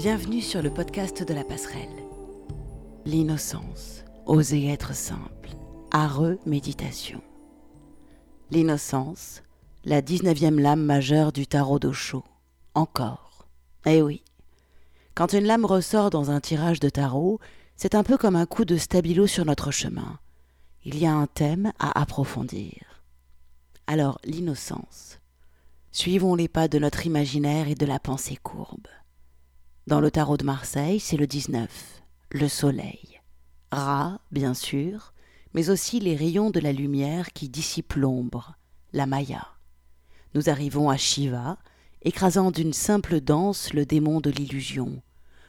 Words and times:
Bienvenue 0.00 0.42
sur 0.42 0.62
le 0.62 0.72
podcast 0.72 1.26
de 1.26 1.34
la 1.34 1.42
passerelle. 1.42 2.04
L'innocence, 3.04 4.04
oser 4.26 4.68
être 4.68 4.94
simple, 4.94 5.50
areux 5.90 6.38
méditation. 6.46 7.20
L'innocence, 8.52 9.42
la 9.84 10.00
19e 10.00 10.60
lame 10.60 10.84
majeure 10.84 11.32
du 11.32 11.48
tarot 11.48 11.80
d'Osho. 11.80 12.22
Encore. 12.74 13.48
Eh 13.86 14.00
oui. 14.00 14.22
Quand 15.16 15.32
une 15.32 15.46
lame 15.46 15.64
ressort 15.64 16.10
dans 16.10 16.30
un 16.30 16.38
tirage 16.38 16.78
de 16.78 16.90
tarot, 16.90 17.40
c'est 17.74 17.96
un 17.96 18.04
peu 18.04 18.16
comme 18.16 18.36
un 18.36 18.46
coup 18.46 18.64
de 18.64 18.76
stabilo 18.76 19.26
sur 19.26 19.44
notre 19.46 19.72
chemin. 19.72 20.20
Il 20.84 20.96
y 20.96 21.06
a 21.06 21.12
un 21.12 21.26
thème 21.26 21.72
à 21.80 22.00
approfondir. 22.00 23.02
Alors, 23.88 24.20
l'innocence. 24.22 25.18
Suivons 25.90 26.36
les 26.36 26.46
pas 26.46 26.68
de 26.68 26.78
notre 26.78 27.04
imaginaire 27.04 27.66
et 27.66 27.74
de 27.74 27.84
la 27.84 27.98
pensée 27.98 28.36
courbe. 28.36 28.86
Dans 29.88 30.00
le 30.00 30.10
tarot 30.10 30.36
de 30.36 30.44
Marseille, 30.44 31.00
c'est 31.00 31.16
le 31.16 31.26
19, 31.26 32.02
le 32.32 32.46
soleil. 32.46 33.22
Ra, 33.72 34.20
bien 34.30 34.52
sûr, 34.52 35.14
mais 35.54 35.70
aussi 35.70 35.98
les 35.98 36.14
rayons 36.14 36.50
de 36.50 36.60
la 36.60 36.74
lumière 36.74 37.32
qui 37.32 37.48
dissipent 37.48 37.94
l'ombre, 37.94 38.58
la 38.92 39.06
Maya. 39.06 39.46
Nous 40.34 40.50
arrivons 40.50 40.90
à 40.90 40.98
Shiva, 40.98 41.56
écrasant 42.02 42.50
d'une 42.50 42.74
simple 42.74 43.22
danse 43.22 43.72
le 43.72 43.86
démon 43.86 44.20
de 44.20 44.28
l'illusion, 44.28 45.00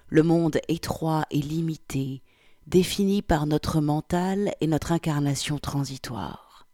le 0.08 0.24
monde 0.24 0.62
étroit 0.70 1.26
et 1.32 1.42
limité, 1.42 2.22
défini 2.66 3.22
par 3.22 3.46
notre 3.46 3.82
mental 3.82 4.54
et 4.62 4.68
notre 4.68 4.94
incarnation 4.94 5.58
transitoire. 5.58 6.66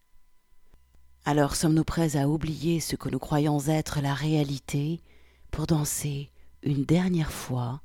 Alors 1.25 1.55
sommes-nous 1.55 1.83
prêts 1.83 2.15
à 2.15 2.29
oublier 2.29 2.79
ce 2.79 2.95
que 2.95 3.09
nous 3.09 3.17
croyons 3.17 3.57
être 3.65 4.01
la 4.01 4.13
réalité 4.13 5.01
pour 5.49 5.65
danser 5.65 6.29
une 6.65 6.83
dernière 6.83 7.31
fois 7.31 7.81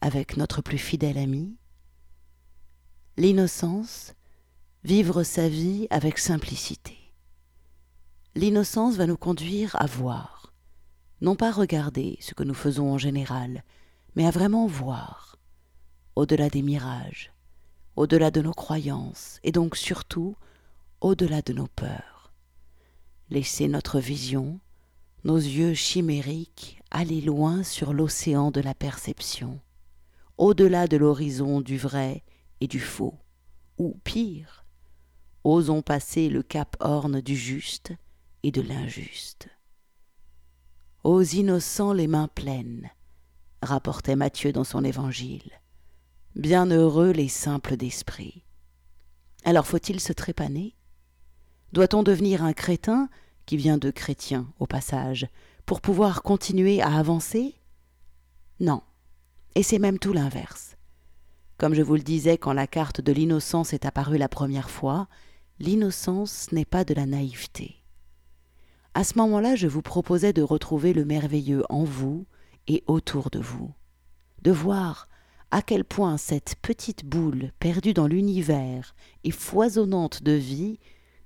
avec 0.00 0.36
notre 0.36 0.62
plus 0.62 0.78
fidèle 0.78 1.18
ami 1.18 1.56
L'innocence, 3.16 4.14
vivre 4.84 5.24
sa 5.24 5.48
vie 5.48 5.88
avec 5.90 6.16
simplicité. 6.16 6.96
L'innocence 8.36 8.94
va 8.94 9.06
nous 9.06 9.16
conduire 9.16 9.74
à 9.74 9.86
voir, 9.86 10.54
non 11.20 11.34
pas 11.34 11.50
regarder 11.50 12.16
ce 12.20 12.34
que 12.34 12.44
nous 12.44 12.54
faisons 12.54 12.92
en 12.92 12.98
général, 12.98 13.64
mais 14.14 14.24
à 14.24 14.30
vraiment 14.30 14.66
voir, 14.68 15.36
au-delà 16.14 16.48
des 16.48 16.62
mirages, 16.62 17.32
au-delà 17.96 18.30
de 18.30 18.40
nos 18.40 18.54
croyances, 18.54 19.40
et 19.42 19.50
donc 19.50 19.76
surtout 19.76 20.36
au-delà 21.00 21.42
de 21.42 21.52
nos 21.52 21.66
peurs. 21.66 22.32
Laisser 23.28 23.66
notre 23.66 23.98
vision, 23.98 24.60
nos 25.24 25.36
yeux 25.36 25.74
chimériques 25.74 26.79
aller 26.90 27.20
loin 27.20 27.62
sur 27.62 27.92
l'océan 27.92 28.50
de 28.50 28.60
la 28.60 28.74
perception, 28.74 29.60
au-delà 30.38 30.86
de 30.86 30.96
l'horizon 30.96 31.60
du 31.60 31.78
vrai 31.78 32.22
et 32.60 32.66
du 32.66 32.80
faux, 32.80 33.18
ou 33.78 33.96
pire, 34.04 34.64
osons 35.44 35.82
passer 35.82 36.28
le 36.28 36.42
cap 36.42 36.76
orne 36.80 37.20
du 37.20 37.36
juste 37.36 37.92
et 38.42 38.50
de 38.50 38.60
l'injuste. 38.60 39.48
Aux 41.04 41.22
innocents 41.22 41.92
les 41.92 42.06
mains 42.06 42.28
pleines, 42.28 42.90
rapportait 43.62 44.16
Matthieu 44.16 44.52
dans 44.52 44.64
son 44.64 44.84
évangile. 44.84 45.50
Bienheureux 46.34 47.10
les 47.10 47.28
simples 47.28 47.76
d'esprit. 47.76 48.44
Alors 49.44 49.66
faut-il 49.66 50.00
se 50.00 50.12
trépaner? 50.12 50.74
Doit-on 51.72 52.02
devenir 52.02 52.44
un 52.44 52.52
crétin 52.52 53.08
qui 53.46 53.56
vient 53.56 53.78
de 53.78 53.90
chrétien 53.90 54.52
au 54.58 54.66
passage, 54.66 55.26
pour 55.70 55.80
pouvoir 55.80 56.24
continuer 56.24 56.82
à 56.82 56.96
avancer? 56.96 57.54
Non. 58.58 58.82
Et 59.54 59.62
c'est 59.62 59.78
même 59.78 60.00
tout 60.00 60.12
l'inverse. 60.12 60.76
Comme 61.58 61.74
je 61.74 61.82
vous 61.82 61.94
le 61.94 62.02
disais 62.02 62.38
quand 62.38 62.52
la 62.52 62.66
carte 62.66 63.00
de 63.00 63.12
l'innocence 63.12 63.72
est 63.72 63.84
apparue 63.84 64.18
la 64.18 64.28
première 64.28 64.68
fois, 64.68 65.06
l'innocence 65.60 66.50
n'est 66.50 66.64
pas 66.64 66.82
de 66.82 66.92
la 66.92 67.06
naïveté. 67.06 67.76
À 68.94 69.04
ce 69.04 69.16
moment-là, 69.18 69.54
je 69.54 69.68
vous 69.68 69.80
proposais 69.80 70.32
de 70.32 70.42
retrouver 70.42 70.92
le 70.92 71.04
merveilleux 71.04 71.62
en 71.68 71.84
vous 71.84 72.26
et 72.66 72.82
autour 72.88 73.30
de 73.30 73.38
vous, 73.38 73.72
de 74.42 74.50
voir 74.50 75.06
à 75.52 75.62
quel 75.62 75.84
point 75.84 76.16
cette 76.16 76.56
petite 76.60 77.04
boule 77.04 77.52
perdue 77.60 77.94
dans 77.94 78.08
l'univers 78.08 78.96
et 79.22 79.30
foisonnante 79.30 80.24
de 80.24 80.32
vie 80.32 80.80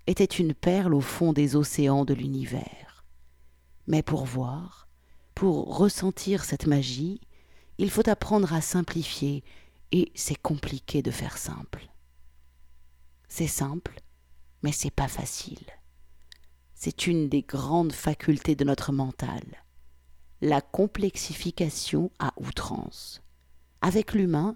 était 0.06 0.26
une 0.26 0.52
perle 0.52 0.92
au 0.92 1.00
fond 1.00 1.32
des 1.32 1.56
océans 1.56 2.04
de 2.04 2.12
l'univers. 2.12 2.93
Mais 3.86 4.02
pour 4.02 4.24
voir, 4.24 4.88
pour 5.34 5.76
ressentir 5.76 6.44
cette 6.44 6.66
magie, 6.66 7.20
il 7.78 7.90
faut 7.90 8.08
apprendre 8.08 8.52
à 8.52 8.60
simplifier, 8.60 9.44
et 9.92 10.10
c'est 10.14 10.40
compliqué 10.40 11.02
de 11.02 11.10
faire 11.10 11.38
simple. 11.38 11.88
C'est 13.28 13.48
simple, 13.48 14.00
mais 14.62 14.72
c'est 14.72 14.90
pas 14.90 15.08
facile. 15.08 15.66
C'est 16.74 17.06
une 17.06 17.28
des 17.28 17.42
grandes 17.42 17.92
facultés 17.92 18.54
de 18.56 18.64
notre 18.64 18.92
mental, 18.92 19.42
la 20.40 20.60
complexification 20.60 22.10
à 22.18 22.32
outrance. 22.36 23.22
Avec 23.80 24.14
l'humain, 24.14 24.54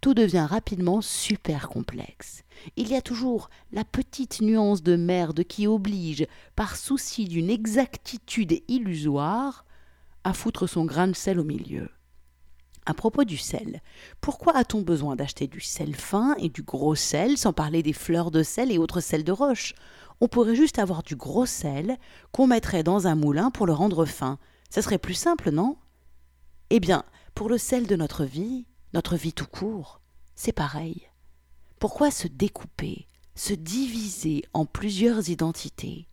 tout 0.00 0.14
devient 0.14 0.46
rapidement 0.48 1.00
super 1.00 1.68
complexe. 1.68 2.42
Il 2.76 2.88
y 2.88 2.94
a 2.94 3.02
toujours 3.02 3.50
la 3.72 3.84
petite 3.84 4.40
nuance 4.40 4.82
de 4.82 4.96
merde 4.96 5.44
qui 5.44 5.66
oblige, 5.66 6.26
par 6.56 6.76
souci 6.76 7.24
d'une 7.24 7.50
exactitude 7.50 8.62
illusoire, 8.68 9.64
à 10.24 10.32
foutre 10.32 10.68
son 10.68 10.84
grain 10.84 11.08
de 11.08 11.14
sel 11.14 11.38
au 11.38 11.44
milieu. 11.44 11.88
À 12.86 12.94
propos 12.94 13.24
du 13.24 13.36
sel, 13.36 13.82
pourquoi 14.20 14.56
a-t-on 14.56 14.80
besoin 14.80 15.14
d'acheter 15.14 15.46
du 15.46 15.60
sel 15.60 15.94
fin 15.94 16.34
et 16.38 16.48
du 16.48 16.62
gros 16.62 16.94
sel, 16.94 17.36
sans 17.36 17.52
parler 17.52 17.82
des 17.82 17.92
fleurs 17.92 18.30
de 18.30 18.42
sel 18.42 18.72
et 18.72 18.78
autres 18.78 19.00
sels 19.00 19.24
de 19.24 19.32
roche? 19.32 19.74
On 20.20 20.26
pourrait 20.26 20.56
juste 20.56 20.78
avoir 20.78 21.02
du 21.02 21.14
gros 21.14 21.46
sel 21.46 21.98
qu'on 22.32 22.46
mettrait 22.46 22.82
dans 22.82 23.06
un 23.06 23.14
moulin 23.14 23.50
pour 23.50 23.66
le 23.66 23.74
rendre 23.74 24.04
fin. 24.04 24.38
Ça 24.70 24.82
serait 24.82 24.98
plus 24.98 25.14
simple, 25.14 25.50
non? 25.50 25.76
Eh 26.70 26.80
bien, 26.80 27.04
pour 27.34 27.48
le 27.48 27.58
sel 27.58 27.86
de 27.86 27.94
notre 27.94 28.24
vie, 28.24 28.66
notre 28.92 29.16
vie 29.16 29.32
tout 29.32 29.46
court, 29.46 30.00
c'est 30.34 30.52
pareil. 30.52 31.08
Pourquoi 31.78 32.10
se 32.10 32.26
découper, 32.26 33.06
se 33.34 33.52
diviser 33.52 34.42
en 34.52 34.66
plusieurs 34.66 35.28
identités? 35.28 36.08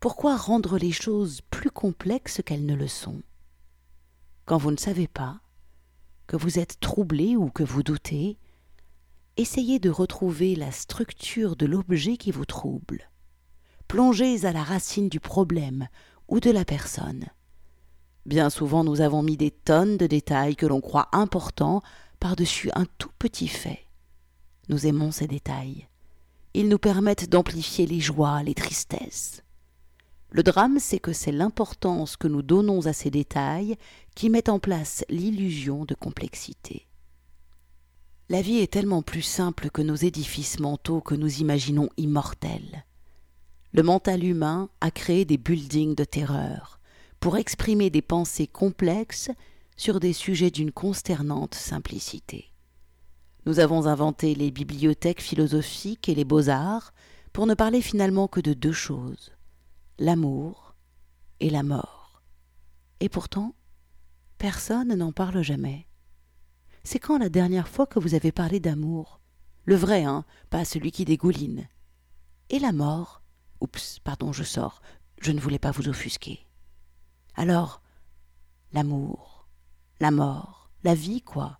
Pourquoi 0.00 0.36
rendre 0.36 0.76
les 0.76 0.92
choses 0.92 1.40
plus 1.50 1.70
complexes 1.70 2.42
qu'elles 2.44 2.66
ne 2.66 2.74
le 2.74 2.88
sont? 2.88 3.22
Quand 4.44 4.58
vous 4.58 4.70
ne 4.70 4.76
savez 4.76 5.08
pas, 5.08 5.40
que 6.26 6.36
vous 6.36 6.58
êtes 6.58 6.78
troublé 6.80 7.36
ou 7.36 7.50
que 7.50 7.62
vous 7.62 7.82
doutez, 7.82 8.38
essayez 9.36 9.78
de 9.78 9.90
retrouver 9.90 10.54
la 10.56 10.72
structure 10.72 11.56
de 11.56 11.66
l'objet 11.66 12.16
qui 12.16 12.30
vous 12.30 12.44
trouble. 12.44 13.10
Plongez 13.88 14.44
à 14.44 14.52
la 14.52 14.62
racine 14.62 15.08
du 15.08 15.20
problème 15.20 15.88
ou 16.28 16.40
de 16.40 16.50
la 16.50 16.64
personne. 16.64 17.26
Bien 18.26 18.48
souvent 18.48 18.84
nous 18.84 19.00
avons 19.00 19.22
mis 19.22 19.36
des 19.36 19.50
tonnes 19.50 19.96
de 19.96 20.06
détails 20.06 20.56
que 20.56 20.66
l'on 20.66 20.80
croit 20.80 21.08
importants 21.12 21.82
par-dessus 22.20 22.70
un 22.74 22.86
tout 22.98 23.10
petit 23.18 23.48
fait. 23.48 23.80
Nous 24.68 24.86
aimons 24.86 25.10
ces 25.10 25.26
détails. 25.26 25.88
Ils 26.54 26.68
nous 26.68 26.78
permettent 26.78 27.28
d'amplifier 27.28 27.86
les 27.86 28.00
joies, 28.00 28.42
les 28.42 28.54
tristesses. 28.54 29.42
Le 30.30 30.42
drame, 30.42 30.78
c'est 30.80 30.98
que 30.98 31.12
c'est 31.12 31.32
l'importance 31.32 32.16
que 32.16 32.26
nous 32.26 32.42
donnons 32.42 32.86
à 32.86 32.92
ces 32.92 33.10
détails 33.10 33.76
qui 34.14 34.30
met 34.30 34.48
en 34.48 34.58
place 34.58 35.04
l'illusion 35.10 35.84
de 35.84 35.94
complexité. 35.94 36.86
La 38.30 38.40
vie 38.40 38.58
est 38.58 38.72
tellement 38.72 39.02
plus 39.02 39.22
simple 39.22 39.68
que 39.68 39.82
nos 39.82 39.94
édifices 39.94 40.60
mentaux 40.60 41.02
que 41.02 41.14
nous 41.14 41.40
imaginons 41.40 41.90
immortels. 41.98 42.84
Le 43.72 43.82
mental 43.82 44.24
humain 44.24 44.70
a 44.80 44.90
créé 44.90 45.26
des 45.26 45.36
buildings 45.36 45.94
de 45.94 46.04
terreur 46.04 46.80
pour 47.24 47.38
exprimer 47.38 47.88
des 47.88 48.02
pensées 48.02 48.46
complexes 48.46 49.30
sur 49.78 49.98
des 49.98 50.12
sujets 50.12 50.50
d'une 50.50 50.72
consternante 50.72 51.54
simplicité. 51.54 52.52
Nous 53.46 53.60
avons 53.60 53.86
inventé 53.86 54.34
les 54.34 54.50
bibliothèques 54.50 55.22
philosophiques 55.22 56.10
et 56.10 56.14
les 56.14 56.26
beaux-arts 56.26 56.92
pour 57.32 57.46
ne 57.46 57.54
parler 57.54 57.80
finalement 57.80 58.28
que 58.28 58.40
de 58.40 58.52
deux 58.52 58.74
choses, 58.74 59.32
l'amour 59.98 60.74
et 61.40 61.48
la 61.48 61.62
mort. 61.62 62.20
Et 63.00 63.08
pourtant, 63.08 63.54
personne 64.36 64.94
n'en 64.94 65.12
parle 65.12 65.40
jamais. 65.40 65.86
C'est 66.82 66.98
quand 66.98 67.16
la 67.16 67.30
dernière 67.30 67.68
fois 67.68 67.86
que 67.86 67.98
vous 67.98 68.14
avez 68.14 68.32
parlé 68.32 68.60
d'amour? 68.60 69.18
Le 69.64 69.76
vrai, 69.76 70.04
hein, 70.04 70.26
pas 70.50 70.66
celui 70.66 70.92
qui 70.92 71.06
dégouline. 71.06 71.68
Et 72.50 72.58
la 72.58 72.72
mort? 72.72 73.22
Oups, 73.62 73.98
pardon, 74.00 74.30
je 74.34 74.44
sors, 74.44 74.82
je 75.22 75.32
ne 75.32 75.40
voulais 75.40 75.58
pas 75.58 75.70
vous 75.70 75.88
offusquer. 75.88 76.44
Alors, 77.36 77.82
l'amour, 78.72 79.48
la 80.00 80.10
mort, 80.10 80.70
la 80.84 80.94
vie, 80.94 81.22
quoi. 81.22 81.58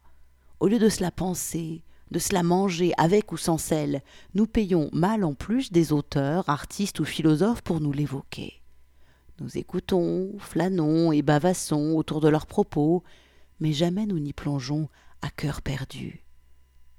Au 0.61 0.69
lieu 0.69 0.79
de 0.79 0.89
se 0.89 1.03
la 1.03 1.11
penser, 1.11 1.83
de 2.11 2.19
se 2.19 2.33
la 2.33 2.43
manger 2.43 2.93
avec 2.97 3.33
ou 3.33 3.37
sans 3.37 3.59
sel, 3.59 4.03
nous 4.35 4.47
payons 4.47 4.89
mal 4.93 5.25
en 5.25 5.35
plus 5.35 5.73
des 5.73 5.93
auteurs, 5.93 6.49
artistes 6.49 7.01
ou 7.01 7.05
philosophes 7.05 7.63
pour 7.63 7.81
nous 7.81 7.93
l'évoquer. 7.93 8.63
Nous 9.41 9.59
écoutons, 9.59 10.39
flânons 10.39 11.11
et 11.11 11.23
bavassons 11.23 11.95
autour 11.97 12.21
de 12.21 12.29
leurs 12.29 12.47
propos, 12.47 13.03
mais 13.59 13.73
jamais 13.73 14.07
nous 14.07 14.21
n'y 14.21 14.33
plongeons 14.33 14.89
à 15.23 15.31
cœur 15.31 15.61
perdu. 15.61 16.25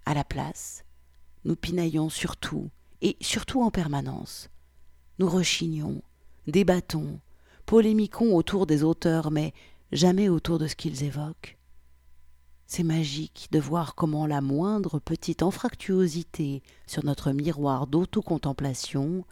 À 0.06 0.14
la 0.14 0.26
place, 0.26 0.84
nous 1.46 1.56
pinaillons 1.56 2.10
surtout, 2.10 2.70
et 3.02 3.16
surtout 3.22 3.62
en 3.62 3.72
permanence. 3.72 4.50
Nous 5.20 5.30
rechignons, 5.30 6.02
débattons, 6.48 7.20
polémiquons 7.66 8.36
autour 8.36 8.66
des 8.66 8.84
auteurs, 8.84 9.32
mais 9.32 9.54
jamais 9.92 10.30
autour 10.30 10.60
de 10.60 10.68
ce 10.68 10.76
qu'ils 10.76 11.04
évoquent. 11.04 11.58
C'est 12.68 12.84
magique 12.84 13.48
de 13.52 13.60
voir 13.60 13.96
comment 13.96 14.26
la 14.26 14.42
moindre 14.42 15.00
petite 15.00 15.44
anfractuosité 15.44 16.64
sur 16.88 17.06
notre 17.06 17.32
miroir 17.32 17.86
d'autocontemplation 17.86 19.26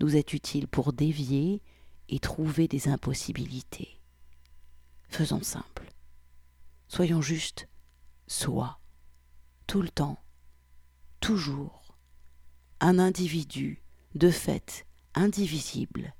nous 0.00 0.16
est 0.16 0.32
utile 0.32 0.66
pour 0.66 0.92
dévier 0.92 1.62
et 2.08 2.18
trouver 2.18 2.66
des 2.66 2.88
impossibilités. 2.88 4.00
Faisons 5.08 5.42
simple. 5.42 5.92
Soyons 6.88 7.22
juste 7.22 7.68
soi, 8.26 8.80
tout 9.66 9.82
le 9.82 9.88
temps, 9.88 10.18
toujours, 11.20 11.96
un 12.80 12.98
individu, 12.98 13.82
de 14.14 14.30
fait, 14.30 14.86
indivisible, 15.14 16.14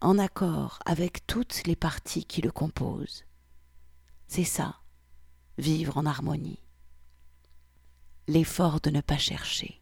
en 0.00 0.18
accord 0.18 0.78
avec 0.84 1.26
toutes 1.26 1.66
les 1.66 1.76
parties 1.76 2.24
qui 2.24 2.40
le 2.40 2.50
composent. 2.50 3.24
C'est 4.28 4.44
ça, 4.44 4.76
vivre 5.58 5.96
en 5.98 6.06
harmonie. 6.06 6.62
L'effort 8.28 8.80
de 8.80 8.90
ne 8.90 9.00
pas 9.00 9.18
chercher. 9.18 9.80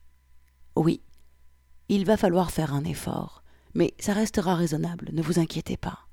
Oui, 0.75 1.03
il 1.89 2.05
va 2.05 2.17
falloir 2.17 2.51
faire 2.51 2.73
un 2.73 2.85
effort, 2.85 3.43
mais 3.75 3.95
ça 3.99 4.13
restera 4.13 4.55
raisonnable, 4.55 5.11
ne 5.13 5.23
vous 5.23 5.39
inquiétez 5.39 5.77
pas. 5.77 6.07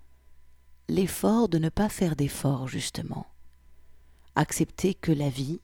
L'effort 0.90 1.48
de 1.48 1.58
ne 1.58 1.70
pas 1.70 1.90
faire 1.90 2.16
d'effort, 2.16 2.68
justement. 2.68 3.28
Accepter 4.36 4.94
que 4.94 5.12
la 5.12 5.30
vie, 5.30 5.62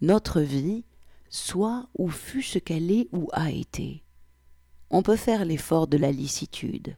notre 0.00 0.40
vie, 0.40 0.84
soit 1.28 1.88
ou 1.98 2.08
fut 2.08 2.42
ce 2.42 2.58
qu'elle 2.58 2.90
est 2.90 3.08
ou 3.12 3.28
a 3.32 3.50
été. 3.50 4.02
On 4.90 5.02
peut 5.02 5.16
faire 5.16 5.44
l'effort 5.44 5.86
de 5.86 5.96
la 5.96 6.12
licitude, 6.12 6.96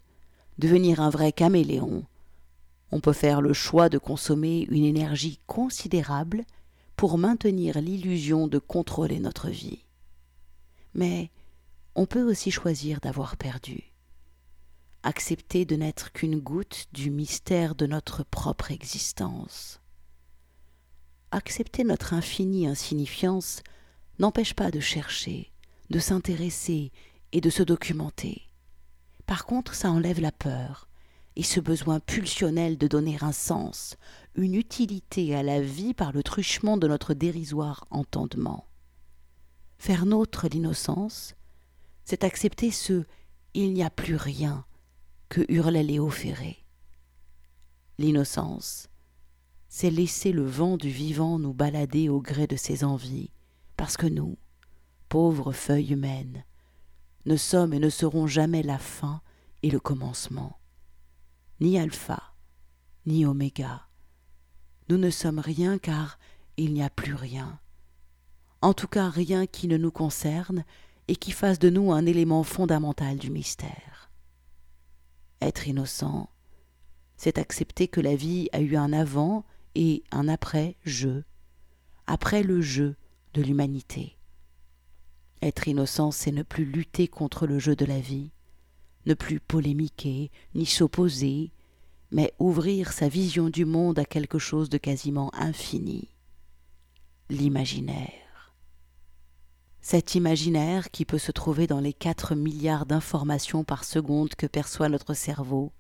devenir 0.59 1.01
un 1.01 1.11
vrai 1.11 1.33
caméléon. 1.33 2.05
On 2.93 3.01
peut 3.01 3.13
faire 3.13 3.41
le 3.41 3.53
choix 3.53 3.89
de 3.89 3.99
consommer 3.99 4.67
une 4.71 4.85
énergie 4.85 5.41
considérable 5.47 6.45
pour 6.97 7.19
maintenir 7.19 7.81
l'illusion 7.81 8.47
de 8.47 8.59
contrôler 8.59 9.19
notre 9.19 9.49
vie. 9.49 9.85
Mais 10.95 11.31
on 11.95 12.07
peut 12.07 12.23
aussi 12.23 12.51
choisir 12.51 13.01
d'avoir 13.01 13.37
perdu. 13.37 13.93
Accepter 15.03 15.65
de 15.65 15.77
n'être 15.77 16.13
qu'une 16.13 16.39
goutte 16.39 16.87
du 16.93 17.11
mystère 17.11 17.75
de 17.75 17.87
notre 17.87 18.23
propre 18.25 18.71
existence. 18.71 19.81
Accepter 21.31 21.85
notre 21.85 22.15
infinie 22.15 22.67
insignifiance 22.67 23.63
n'empêche 24.19 24.55
pas 24.55 24.71
de 24.71 24.81
chercher, 24.81 25.51
de 25.91 25.99
s'intéresser 25.99 26.93
et 27.33 27.41
de 27.41 27.51
se 27.51 27.63
documenter. 27.63 28.44
Par 29.27 29.47
contre, 29.47 29.75
ça 29.75 29.91
enlève 29.91 30.21
la 30.21 30.33
peur 30.33 30.89
et 31.37 31.43
ce 31.43 31.61
besoin 31.61 32.01
pulsionnel 32.01 32.79
de 32.79 32.87
donner 32.87 33.19
un 33.21 33.33
sens, 33.33 33.97
une 34.35 34.55
utilité 34.55 35.35
à 35.35 35.43
la 35.43 35.61
vie 35.61 35.95
par 35.95 36.13
le 36.13 36.23
truchement 36.23 36.77
de 36.77 36.87
notre 36.87 37.15
dérisoire 37.15 37.87
entendement. 37.91 38.67
Faire 39.79 40.07
nôtre 40.07 40.49
l'innocence, 40.49 41.35
c'est 42.05 42.25
accepter 42.25 42.71
ce 42.71 43.05
il 43.55 43.73
n'y 43.73 43.83
a 43.83 43.91
plus 43.91 44.17
rien 44.17 44.65
que 45.29 45.45
hurlait 45.49 45.83
Léo 45.83 46.11
Ferré. 46.11 46.65
L'innocence, 47.99 48.89
c'est 49.69 49.91
laisser 49.91 50.33
le 50.33 50.45
vent 50.45 50.77
du 50.77 50.89
vivant 50.89 51.39
nous 51.39 51.55
balader 51.55 52.09
au 52.09 52.21
gré 52.21 52.47
de 52.47 52.57
ses 52.57 52.85
envies, 52.85 53.31
parce 53.77 53.97
que 53.97 54.07
nous, 54.07 54.37
pauvres 55.09 55.53
feuilles 55.53 55.93
humaines, 55.93 56.45
ne 57.27 57.37
sommes 57.37 57.73
et 57.73 57.79
ne 57.79 57.89
serons 57.89 58.27
jamais 58.27 58.63
la 58.63 58.79
fin 58.79 59.21
et 59.63 59.71
le 59.71 59.81
commencement, 59.81 60.59
ni 61.61 61.79
alpha, 61.79 62.35
ni 63.07 63.25
oméga. 63.25 63.87
Nous 64.89 64.99
ne 64.99 65.11
sommes 65.11 65.39
rien 65.39 65.79
car 65.79 66.19
il 66.57 66.73
n'y 66.75 66.83
a 66.83 66.91
plus 66.91 67.15
rien. 67.15 67.59
En 68.61 68.75
tout 68.75 68.89
cas 68.89 69.09
rien 69.09 69.47
qui 69.47 69.69
ne 69.69 69.77
nous 69.77 69.91
concerne 69.91 70.65
et 71.09 71.17
qui 71.17 71.33
fasse 71.33 71.59
de 71.59 71.71
nous 71.71 71.93
un 71.93 72.07
élément 72.07 72.43
fondamental 72.43 73.17
du 73.17 73.31
mystère. 73.31 74.11
Être 75.41 75.69
innocent, 75.69 76.31
c'est 77.17 77.39
accepter 77.39 77.89
que 77.89 78.01
la 78.01 78.17
vie 78.17 78.49
a 78.53 78.61
eu 78.61 78.77
un 78.77 78.93
avant 78.93 79.45
et 79.75 80.03
un 80.11 80.29
après 80.29 80.77
jeu, 80.85 81.25
après 82.07 82.43
le 82.43 82.61
jeu 82.61 82.97
de 83.35 83.43
l'humanité. 83.43 84.17
Être 85.43 85.69
innocent, 85.69 86.11
c'est 86.11 86.33
ne 86.33 86.43
plus 86.43 86.65
lutter 86.65 87.09
contre 87.09 87.47
le 87.47 87.59
jeu 87.59 87.77
de 87.77 87.85
la 87.85 88.01
vie, 88.01 88.31
ne 89.07 89.15
plus 89.15 89.41
polémiquer, 89.41 90.31
ni 90.55 90.67
s'opposer, 90.67 91.51
mais 92.11 92.33
ouvrir 92.39 92.93
sa 92.93 93.09
vision 93.09 93.51
du 93.51 93.65
monde 93.65 93.99
à 93.99 94.05
quelque 94.05 94.39
chose 94.39 94.69
de 94.69 94.79
quasiment 94.79 95.35
infini, 95.35 96.09
l'imaginaire 97.29 98.25
cet 99.85 100.15
imaginaire 100.15 100.91
qui 100.91 101.05
peut 101.05 101.19
se 101.19 101.31
trouver 101.31 101.67
dans 101.67 101.79
les 101.79 101.93
quatre 101.93 102.35
milliards 102.35 102.87
d'informations 102.87 103.65
par 103.65 103.85
seconde 103.85 104.35
que 104.35 104.47
perçoit 104.47 104.89
notre 104.89 105.13
cerveau, 105.13 105.73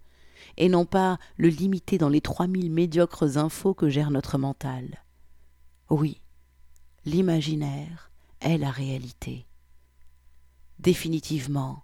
et 0.59 0.69
non 0.69 0.85
pas 0.85 1.19
le 1.39 1.49
limiter 1.49 1.97
dans 1.97 2.11
les 2.11 2.21
trois 2.21 2.47
mille 2.47 2.71
médiocres 2.71 3.39
infos 3.39 3.73
que 3.73 3.89
gère 3.89 4.11
notre 4.11 4.37
mental. 4.37 5.03
Oui, 5.89 6.21
l'imaginaire 7.07 8.11
est 8.45 8.59
la 8.59 8.71
réalité. 8.71 9.47
Définitivement, 10.79 11.83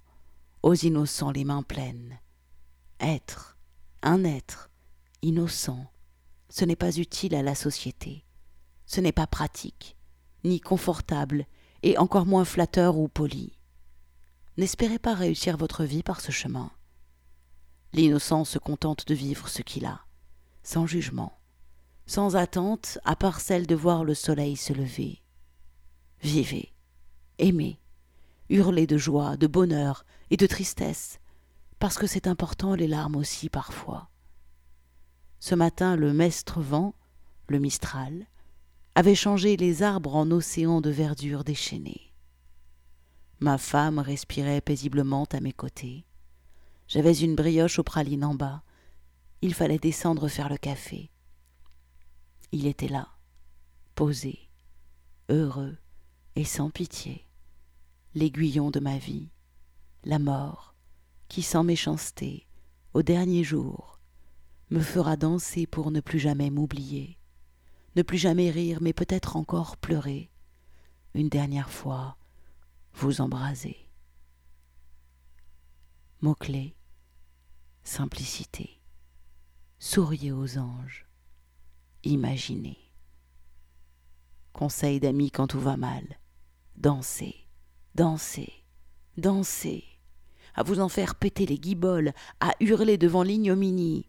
aux 0.62 0.74
innocents 0.74 1.30
les 1.30 1.44
mains 1.44 1.62
pleines. 1.62 2.20
Être, 3.00 3.56
un 4.02 4.24
être, 4.24 4.70
innocent, 5.22 5.90
ce 6.50 6.64
n'est 6.64 6.76
pas 6.76 6.98
utile 6.98 7.34
à 7.34 7.42
la 7.42 7.54
société, 7.54 8.24
ce 8.86 9.00
n'est 9.00 9.12
pas 9.12 9.26
pratique, 9.26 9.96
ni 10.44 10.60
confortable, 10.60 11.46
et 11.82 11.96
encore 11.96 12.26
moins 12.26 12.44
flatteur 12.44 12.98
ou 12.98 13.08
poli. 13.08 13.56
N'espérez 14.58 14.98
pas 14.98 15.14
réussir 15.14 15.56
votre 15.56 15.84
vie 15.84 16.02
par 16.02 16.20
ce 16.20 16.30
chemin. 16.30 16.70
L'innocent 17.94 18.44
se 18.44 18.58
contente 18.58 19.06
de 19.08 19.14
vivre 19.14 19.48
ce 19.48 19.62
qu'il 19.62 19.86
a, 19.86 20.04
sans 20.62 20.86
jugement, 20.86 21.38
sans 22.06 22.36
attente 22.36 22.98
à 23.04 23.16
part 23.16 23.40
celle 23.40 23.66
de 23.66 23.74
voir 23.74 24.04
le 24.04 24.14
soleil 24.14 24.56
se 24.56 24.74
lever. 24.74 25.22
Vivez, 26.22 26.72
aimez, 27.38 27.80
hurlez 28.50 28.86
de 28.86 28.98
joie, 28.98 29.38
de 29.38 29.46
bonheur 29.46 30.04
et 30.30 30.36
de 30.36 30.46
tristesse, 30.46 31.18
parce 31.78 31.96
que 31.96 32.06
c'est 32.06 32.26
important 32.26 32.74
les 32.74 32.86
larmes 32.86 33.16
aussi 33.16 33.48
parfois. 33.48 34.10
Ce 35.38 35.54
matin, 35.54 35.96
le 35.96 36.12
mestre 36.12 36.60
vent, 36.60 36.94
le 37.48 37.58
Mistral, 37.58 38.26
avait 38.94 39.14
changé 39.14 39.56
les 39.56 39.82
arbres 39.82 40.14
en 40.14 40.30
océans 40.30 40.82
de 40.82 40.90
verdure 40.90 41.42
déchaînée. 41.42 42.12
Ma 43.38 43.56
femme 43.56 43.98
respirait 43.98 44.60
paisiblement 44.60 45.24
à 45.32 45.40
mes 45.40 45.54
côtés. 45.54 46.04
J'avais 46.86 47.14
une 47.14 47.34
brioche 47.34 47.78
aux 47.78 47.84
pralines 47.84 48.24
en 48.24 48.34
bas. 48.34 48.62
Il 49.40 49.54
fallait 49.54 49.78
descendre 49.78 50.28
faire 50.28 50.50
le 50.50 50.58
café. 50.58 51.10
Il 52.52 52.66
était 52.66 52.88
là, 52.88 53.08
posé, 53.94 54.50
heureux 55.30 55.78
et 56.40 56.44
sans 56.44 56.70
pitié, 56.70 57.28
l'aiguillon 58.14 58.70
de 58.70 58.80
ma 58.80 58.96
vie, 58.96 59.28
la 60.04 60.18
mort, 60.18 60.74
qui 61.28 61.42
sans 61.42 61.64
méchanceté, 61.64 62.46
au 62.94 63.02
dernier 63.02 63.44
jour, 63.44 64.00
me 64.70 64.80
fera 64.80 65.16
danser 65.16 65.66
pour 65.66 65.90
ne 65.90 66.00
plus 66.00 66.18
jamais 66.18 66.48
m'oublier 66.48 67.18
ne 67.96 68.02
plus 68.02 68.18
jamais 68.18 68.50
rire, 68.50 68.78
mais 68.80 68.92
peut-être 68.92 69.36
encore 69.36 69.76
pleurer, 69.76 70.30
une 71.14 71.28
dernière 71.28 71.70
fois, 71.70 72.16
vous 72.94 73.20
embraser. 73.20 73.76
Mots-clés, 76.20 76.76
simplicité, 77.82 78.80
souriez 79.78 80.32
aux 80.32 80.56
anges, 80.56 81.06
imaginez. 82.04 82.78
Conseil 84.52 85.00
d'amis 85.00 85.30
quand 85.30 85.48
tout 85.48 85.60
va 85.60 85.76
mal, 85.76 86.19
dansez, 86.80 87.46
dansez, 87.94 88.64
dansez, 89.18 89.84
à 90.54 90.62
vous 90.62 90.80
en 90.80 90.88
faire 90.88 91.14
péter 91.14 91.46
les 91.46 91.58
guiboles, 91.58 92.12
à 92.40 92.52
hurler 92.60 92.96
devant 92.96 93.22
l'ignominie. 93.22 94.08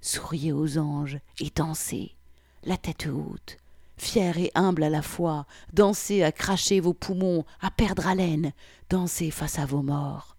Souriez 0.00 0.52
aux 0.52 0.78
anges 0.78 1.18
et 1.40 1.50
dansez 1.50 2.16
la 2.62 2.76
tête 2.76 3.08
haute, 3.08 3.56
fier 3.96 4.38
et 4.38 4.52
humble 4.54 4.84
à 4.84 4.90
la 4.90 5.02
fois, 5.02 5.46
dansez 5.72 6.22
à 6.22 6.30
cracher 6.30 6.78
vos 6.78 6.94
poumons, 6.94 7.44
à 7.60 7.70
perdre 7.72 8.06
haleine, 8.06 8.52
dansez 8.88 9.32
face 9.32 9.58
à 9.58 9.66
vos 9.66 9.82
morts. 9.82 10.36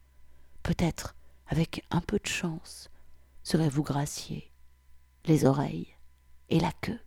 Peut-être, 0.64 1.16
avec 1.48 1.86
un 1.92 2.00
peu 2.00 2.18
de 2.18 2.28
chance, 2.28 2.90
serez-vous 3.44 3.84
gracié, 3.84 4.52
les 5.26 5.46
oreilles 5.46 5.94
et 6.50 6.62
la 6.62 6.72
queue. 6.72 7.00